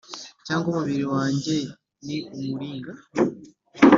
[0.45, 1.55] cyangwa umubiri wanjye
[2.05, 2.93] ni umuringa’